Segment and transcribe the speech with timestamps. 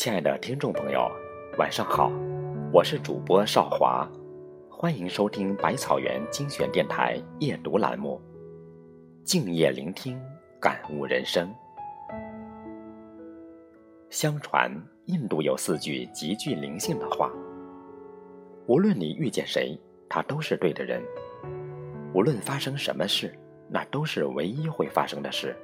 [0.00, 1.12] 亲爱的听众朋友，
[1.58, 2.10] 晚上好，
[2.72, 4.10] 我是主播少华，
[4.70, 8.18] 欢迎收听百草园精选电台夜读栏目，
[9.24, 10.18] 静夜聆听，
[10.58, 11.54] 感悟人生。
[14.08, 14.74] 相传
[15.04, 17.30] 印度有四句极具灵性的话：
[18.68, 21.02] 无论你遇见谁，他都是对的人；
[22.14, 25.54] 无论发生什么事，那都是唯一会发生的事。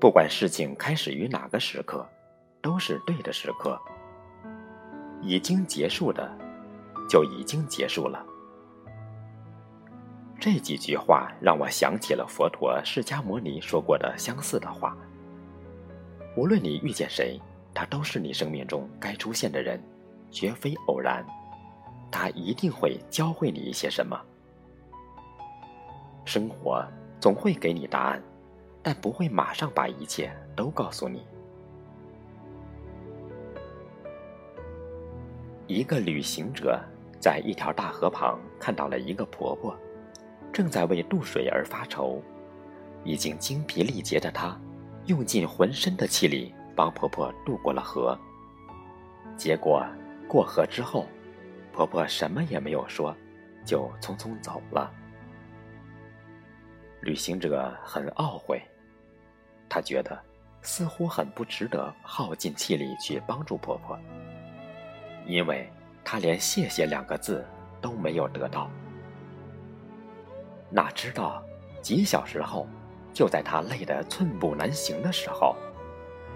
[0.00, 2.08] 不管事情开始于哪个时刻，
[2.64, 3.78] 都是对的时刻。
[5.20, 6.26] 已经结束的，
[7.06, 8.24] 就已经结束了。
[10.40, 14.96] 这几句话让我想起了佛陀释迦牟尼说过的相似的话：
[16.38, 17.38] 无论你遇见谁，
[17.74, 19.78] 他都是你生命中该出现的人，
[20.30, 21.22] 绝非偶然。
[22.10, 24.18] 他一定会教会你一些什么。
[26.24, 26.82] 生活
[27.20, 28.22] 总会给你答案。
[28.86, 31.26] 但不会马上把一切都告诉你。
[35.66, 36.78] 一个旅行者
[37.18, 39.74] 在一条大河旁看到了一个婆婆，
[40.52, 42.22] 正在为渡水而发愁。
[43.02, 44.58] 已经精疲力竭的他，
[45.06, 48.18] 用尽浑身的气力帮婆婆渡过了河。
[49.36, 49.84] 结果
[50.28, 51.06] 过河之后，
[51.72, 53.14] 婆婆什么也没有说，
[53.64, 54.90] 就匆匆走了。
[57.02, 58.62] 旅行者很懊悔。
[59.68, 60.18] 他觉得
[60.62, 63.98] 似乎很不值得耗尽气力去帮助婆婆，
[65.26, 65.70] 因为
[66.04, 67.44] 他连“谢谢”两个字
[67.80, 68.70] 都没有得到。
[70.70, 71.42] 哪知道
[71.80, 72.66] 几小时后，
[73.12, 75.56] 就在他累得寸步难行的时候，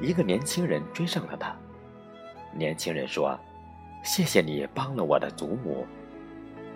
[0.00, 1.56] 一个年轻人追上了他。
[2.52, 3.38] 年轻人说
[4.04, 5.86] ：“谢谢你帮了我的祖母，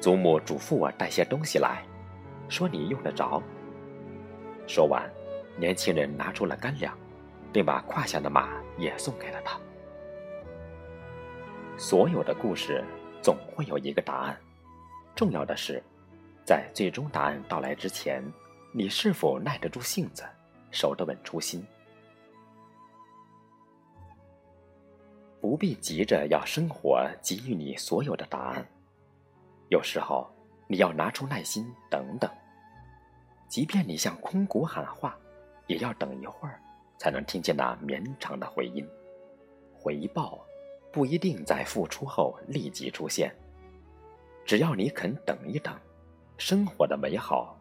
[0.00, 1.82] 祖母嘱咐我带些东西来，
[2.48, 3.42] 说你用得着。”
[4.66, 5.08] 说完。
[5.54, 6.96] 年轻人拿出了干粮，
[7.52, 9.60] 并把胯下的马也送给了他。
[11.82, 12.80] 所有的故事
[13.20, 14.40] 总会有一个答案，
[15.16, 15.82] 重要的是，
[16.46, 18.22] 在最终答案到来之前，
[18.72, 20.22] 你是否耐得住性子，
[20.70, 21.66] 守得稳初心。
[25.40, 28.64] 不必急着要生活给予你所有的答案，
[29.68, 30.32] 有时候
[30.68, 32.30] 你要拿出耐心等等，
[33.48, 35.18] 即便你向空谷喊话。
[35.66, 36.60] 也要等一会儿，
[36.96, 38.86] 才能听见那绵长的回音。
[39.74, 40.38] 回报
[40.92, 43.34] 不一定在付出后立即出现，
[44.44, 45.74] 只要你肯等一等，
[46.36, 47.58] 生活的美好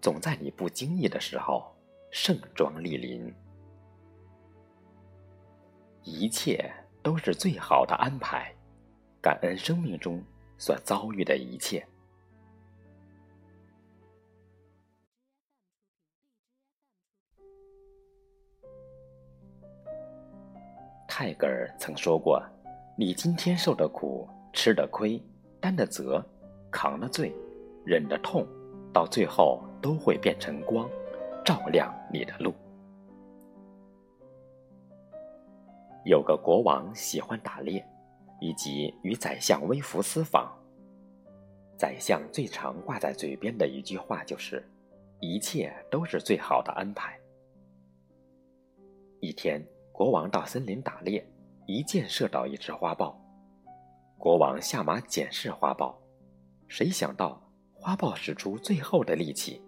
[0.00, 1.70] 总在你不经意的时候
[2.10, 3.32] 盛装莅临。
[6.02, 8.50] 一切都是最好的安排，
[9.20, 10.24] 感恩生命中
[10.56, 11.86] 所遭遇的一切。
[21.06, 22.42] 泰戈尔曾说过
[23.00, 25.18] ：“你今天受的苦、吃的亏、
[25.58, 26.22] 担的责、
[26.70, 27.34] 扛的罪、
[27.82, 28.46] 忍的痛，
[28.92, 30.86] 到最后都会变成光，
[31.42, 32.52] 照亮你的路。”
[36.04, 37.82] 有个国王喜欢打猎，
[38.38, 40.54] 以及与宰相微服私访。
[41.78, 44.62] 宰相最常挂在嘴边的一句话就是
[45.20, 47.18] ：“一切都是最好的安排。”
[49.20, 49.66] 一天。
[49.92, 51.22] 国王到森林打猎，
[51.70, 53.16] 一箭射倒一只花豹。
[54.18, 55.96] 国王下马检视花豹，
[56.66, 57.40] 谁想到
[57.72, 59.62] 花豹使出最后的力气，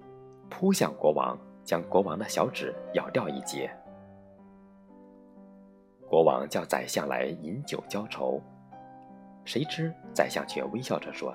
[0.51, 3.73] 扑向国王，将国王的小指咬掉一截。
[6.09, 8.43] 国王叫宰相来饮酒浇愁，
[9.45, 11.33] 谁知宰相却微笑着说：“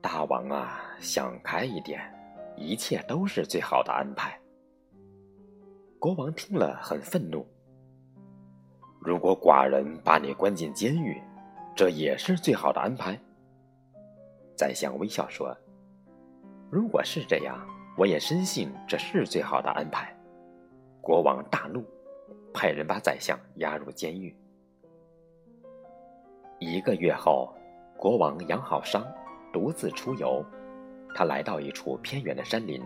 [0.00, 2.00] 大王啊，想开一点，
[2.56, 4.38] 一切都是最好的安排。”
[5.98, 7.44] 国王听了很愤怒。
[9.04, 11.20] 如果寡人把你关进监狱，
[11.74, 13.18] 这也是最好的安排。
[14.54, 15.56] 宰相微笑说
[16.70, 17.58] ：“如果是这样，
[17.98, 20.14] 我也深信这是最好的安排。”
[21.02, 21.84] 国王大怒，
[22.54, 24.32] 派人把宰相押入监狱。
[26.60, 27.52] 一个月后，
[27.96, 29.04] 国王养好伤，
[29.52, 30.44] 独自出游。
[31.12, 32.80] 他来到一处偏远的山林，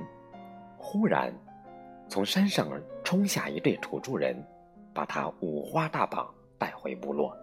[0.79, 1.31] 忽然，
[2.08, 2.67] 从山上
[3.05, 4.35] 冲下一队土著人。
[4.96, 7.37] 把他五花大绑带回部落。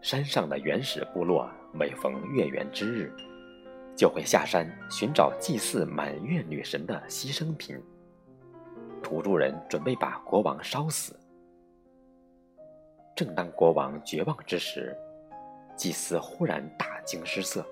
[0.00, 3.12] 山上的原始部落每逢月圆之日，
[3.94, 7.78] 就会下山寻找祭祀满月女神的牺牲品。
[9.02, 11.14] 土著人准备把国王烧死。
[13.14, 14.96] 正当国王绝望之时，
[15.76, 17.62] 祭司忽然大惊失色，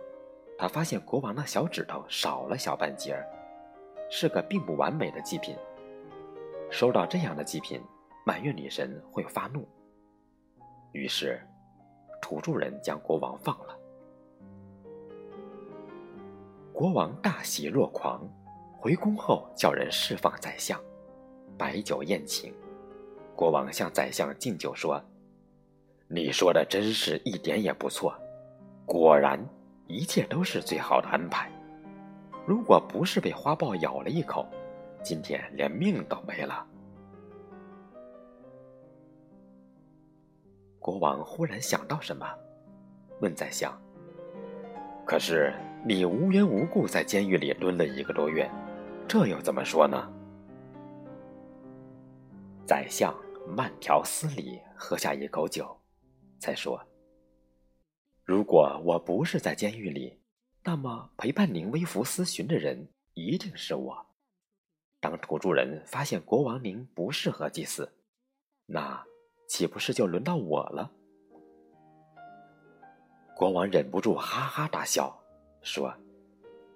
[0.58, 3.26] 他发现国王的小指头少了小半截儿，
[4.10, 5.56] 是个并不完美的祭品。
[6.70, 7.80] 收到这样的祭品，
[8.24, 9.66] 满月女神会发怒。
[10.92, 11.40] 于是，
[12.20, 13.76] 土著人将国王放了。
[16.72, 18.28] 国王大喜若狂，
[18.76, 20.78] 回宫后叫人释放宰相，
[21.56, 22.52] 摆酒宴请。
[23.34, 25.02] 国王向宰相敬酒说
[26.08, 28.14] ：“你说的真是一点也不错，
[28.84, 29.38] 果然
[29.86, 31.50] 一切都是最好的安排。
[32.46, 34.46] 如果不是被花豹咬了一口，
[35.02, 36.66] 今天连命都没了。”
[40.78, 42.26] 国王忽然想到什么，
[43.20, 43.76] 问宰相
[45.06, 45.52] ：“可是
[45.84, 48.48] 你无缘无故在监狱里蹲了一个多月，
[49.08, 50.12] 这又怎么说呢？”
[52.66, 53.14] 宰相。
[53.48, 55.80] 慢条斯理喝下一口酒，
[56.40, 56.84] 才说
[58.26, 60.20] ：“如果我不是在监狱里，
[60.64, 64.05] 那么陪伴您微服私巡的人一定是我。
[65.08, 67.88] 当土著人发现国王您不适合祭祀，
[68.66, 69.00] 那
[69.46, 70.90] 岂不是就轮到我了？”
[73.36, 75.16] 国王忍不住哈哈大笑，
[75.62, 75.94] 说：“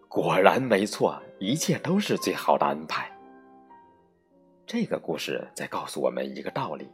[0.08, 3.10] 果然没错，一切都是最好的安排。”
[4.64, 6.88] 这个故事在告诉我们一个道理：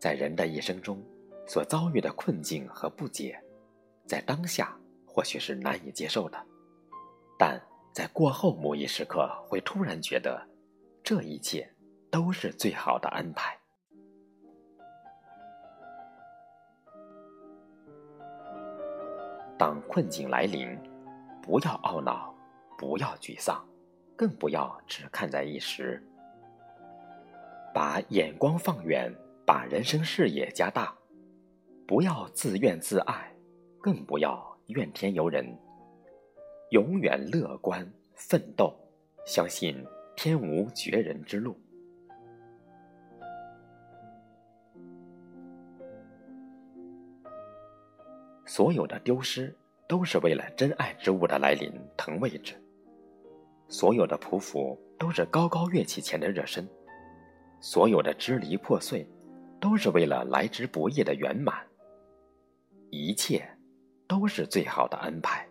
[0.00, 1.00] 在人的一生中，
[1.46, 3.40] 所遭遇的困境和不解，
[4.04, 4.76] 在当下
[5.06, 6.46] 或许是难以接受的，
[7.38, 7.62] 但
[7.94, 10.44] 在过后某一时刻，会突然觉得，
[11.04, 11.72] 这一切
[12.10, 13.56] 都是最好的安排。
[19.56, 20.76] 当困境来临，
[21.40, 22.34] 不要懊恼，
[22.76, 23.64] 不要沮丧，
[24.16, 26.02] 更不要只看在一时。
[27.72, 29.14] 把眼光放远，
[29.46, 30.92] 把人生视野加大，
[31.86, 33.32] 不要自怨自艾，
[33.80, 35.56] 更不要怨天尤人，
[36.74, 38.74] 永远乐观奋斗，
[39.24, 39.76] 相信
[40.16, 41.56] 天无绝人之路。
[48.44, 49.54] 所有的丢失，
[49.86, 52.54] 都是为了真爱之物的来临腾位置；
[53.68, 56.68] 所有的匍匐，都是高高跃起前的热身。
[57.60, 59.08] 所有的支离破碎，
[59.60, 61.54] 都是为了来之不易的圆满。
[62.90, 63.48] 一切，
[64.08, 65.48] 都是最好的安排。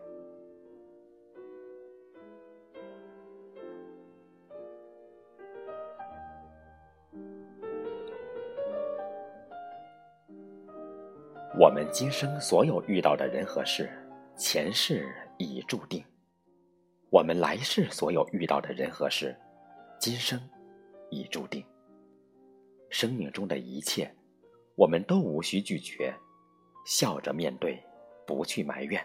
[11.63, 13.89] 我们今生所有遇到的人和事，
[14.35, 15.07] 前世
[15.37, 16.03] 已注定；
[17.09, 19.33] 我们来世所有遇到的人和事，
[19.97, 20.37] 今生
[21.09, 21.65] 已注定。
[22.89, 24.13] 生命中的一切，
[24.75, 26.13] 我们都无需拒绝，
[26.85, 27.81] 笑着面对，
[28.27, 29.01] 不去埋怨。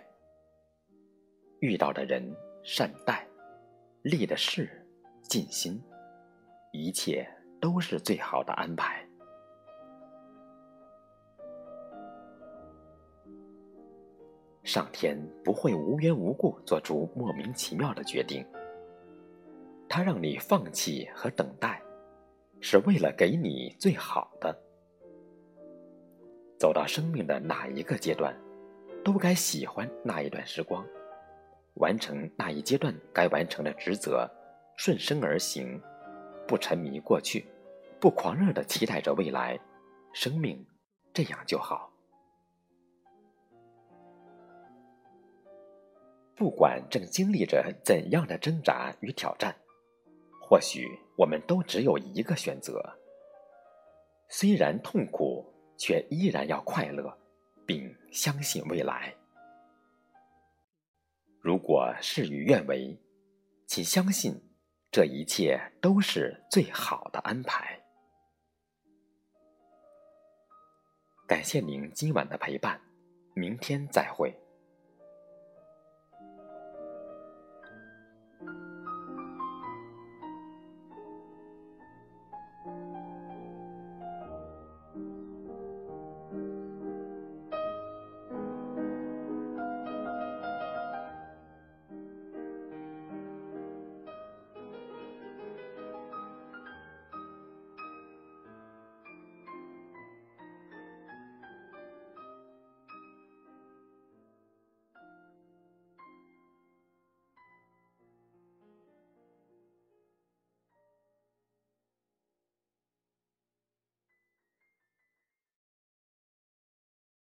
[1.61, 2.29] 遇到的人
[2.65, 3.25] 善待，
[4.03, 4.85] 立的事
[5.23, 5.81] 尽心，
[6.73, 7.25] 一切
[7.61, 8.98] 都是最好的安排。
[14.69, 18.45] 上天不会无缘无故做出莫名其妙的决定，
[19.89, 21.83] 他让你放弃和等待。
[22.61, 24.55] 是为了给你最好的。
[26.59, 28.37] 走到生命的哪一个阶段，
[29.03, 30.85] 都该喜欢那一段时光，
[31.77, 34.29] 完成那一阶段该完成的职责，
[34.77, 35.81] 顺生而行，
[36.47, 37.47] 不沉迷过去，
[37.99, 39.59] 不狂热的期待着未来，
[40.13, 40.63] 生命
[41.15, 41.91] 这样就好。
[46.39, 49.55] 不管正经历着怎样的挣扎与挑战。
[50.41, 52.81] 或许我们都只有一个选择：
[54.29, 55.45] 虽然痛苦，
[55.77, 57.13] 却依然要快乐，
[57.67, 59.13] 并相信未来。
[61.41, 62.97] 如果事与愿违，
[63.67, 64.41] 请相信
[64.93, 67.83] 这一切都是最好的安排。
[71.27, 72.81] 感谢您今晚的陪伴，
[73.35, 74.33] 明天再会。